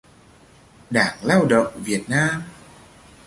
[0.89, 2.43] Đảng Lao động Việt Nam